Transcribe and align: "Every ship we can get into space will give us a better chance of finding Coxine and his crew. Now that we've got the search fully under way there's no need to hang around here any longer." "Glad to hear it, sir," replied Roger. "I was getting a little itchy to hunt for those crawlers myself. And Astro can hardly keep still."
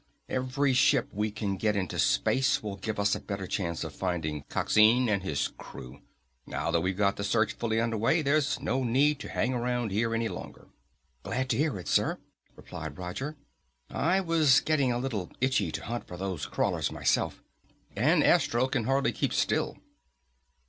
"Every 0.29 0.73
ship 0.73 1.09
we 1.13 1.29
can 1.29 1.57
get 1.57 1.75
into 1.75 1.99
space 1.99 2.63
will 2.63 2.75
give 2.77 2.99
us 2.99 3.13
a 3.13 3.19
better 3.19 3.45
chance 3.45 3.83
of 3.83 3.93
finding 3.93 4.45
Coxine 4.49 5.07
and 5.07 5.21
his 5.21 5.49
crew. 5.59 6.01
Now 6.47 6.71
that 6.71 6.81
we've 6.81 6.97
got 6.97 7.17
the 7.17 7.23
search 7.23 7.53
fully 7.53 7.79
under 7.79 7.95
way 7.97 8.23
there's 8.23 8.59
no 8.59 8.83
need 8.83 9.19
to 9.19 9.29
hang 9.29 9.53
around 9.53 9.91
here 9.91 10.15
any 10.15 10.27
longer." 10.27 10.69
"Glad 11.21 11.51
to 11.51 11.57
hear 11.57 11.77
it, 11.77 11.87
sir," 11.87 12.17
replied 12.55 12.97
Roger. 12.97 13.37
"I 13.91 14.21
was 14.21 14.59
getting 14.61 14.91
a 14.91 14.97
little 14.97 15.29
itchy 15.39 15.71
to 15.71 15.83
hunt 15.85 16.07
for 16.07 16.17
those 16.17 16.47
crawlers 16.47 16.91
myself. 16.91 17.43
And 17.95 18.23
Astro 18.23 18.67
can 18.69 18.85
hardly 18.85 19.11
keep 19.11 19.33
still." 19.33 19.77